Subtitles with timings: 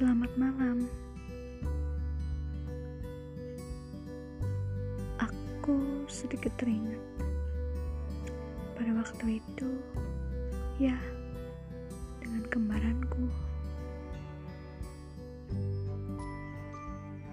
[0.00, 0.88] Selamat malam.
[5.20, 5.76] Aku
[6.08, 6.96] sedikit teringat
[8.80, 9.68] pada waktu itu,
[10.80, 10.96] ya,
[12.24, 13.28] dengan kembaranku.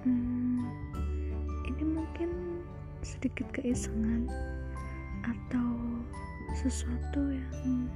[0.04, 0.68] Hmm,
[1.72, 2.60] ini mungkin
[3.00, 4.28] sedikit keisengan
[5.24, 5.72] atau
[6.52, 7.88] sesuatu yang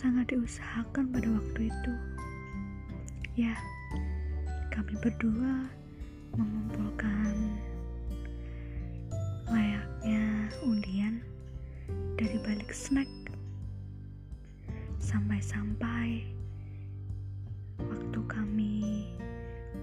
[0.00, 1.92] sangat diusahakan pada waktu itu.
[3.36, 3.52] Ya,
[4.72, 5.68] kami berdua
[6.32, 7.36] mengumpulkan
[9.52, 11.20] layaknya undian
[12.16, 13.12] dari balik snack.
[14.96, 16.24] Sampai-sampai
[17.76, 19.04] waktu kami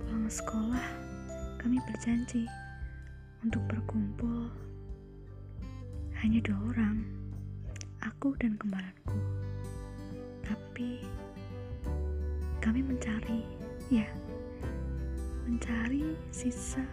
[0.02, 0.88] pulang sekolah
[1.62, 2.50] kami berjanji
[3.46, 4.50] untuk berkumpul.
[6.26, 7.06] Hanya dua orang
[8.02, 9.37] aku dan kembaranku
[10.48, 11.04] tapi
[12.64, 13.44] kami mencari,
[13.92, 14.08] ya,
[15.44, 16.84] mencari sisa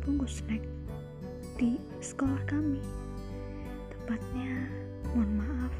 [0.00, 0.64] bungkus snack
[1.60, 2.80] di sekolah kami.
[3.92, 4.70] Tepatnya,
[5.12, 5.74] mohon maaf,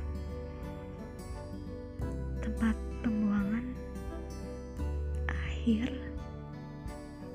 [2.44, 3.66] tempat pembuangan
[5.30, 5.88] akhir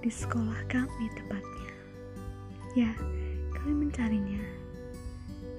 [0.02, 1.72] di sekolah kami tepatnya.
[2.74, 2.92] Ya,
[3.56, 4.44] kami mencarinya,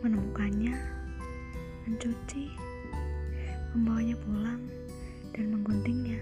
[0.02, 0.74] menemukannya,
[1.86, 2.50] mencuci,
[3.72, 4.62] membawanya pulang
[5.32, 6.20] dan mengguntingnya.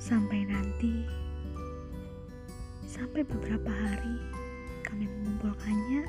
[0.00, 1.04] Sampai nanti
[2.88, 4.16] sampai beberapa hari
[4.84, 6.02] kami mengumpulkannya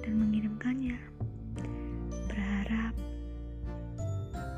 [0.00, 0.96] dan mengirimkannya.
[2.28, 2.94] Berharap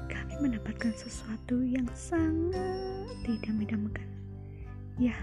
[0.06, 4.06] kami mendapatkan sesuatu yang sangat tidak-idamkan
[4.98, 5.16] ya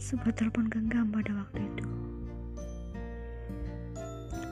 [0.00, 1.86] sebuah telepon genggam pada waktu itu.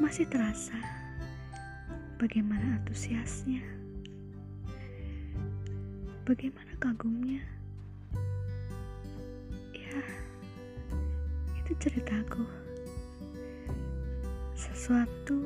[0.03, 1.03] Masih terasa
[2.25, 3.60] Bagaimana antusiasnya?
[6.25, 7.44] Bagaimana kagumnya?
[9.76, 10.00] Ya,
[11.60, 12.49] itu ceritaku.
[14.56, 15.37] Sesuatu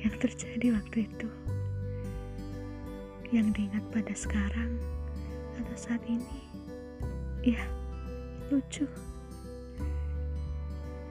[0.00, 1.28] yang terjadi waktu itu.
[3.28, 4.80] Yang diingat pada sekarang
[5.60, 6.40] atau saat ini.
[7.44, 7.60] Ya,
[8.48, 8.88] lucu.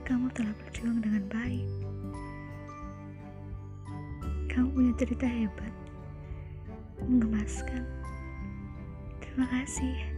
[0.10, 1.70] Kamu telah berjuang dengan baik
[4.50, 5.74] kamu punya cerita hebat,
[7.06, 7.84] menggemaskan.
[9.22, 10.17] Terima kasih.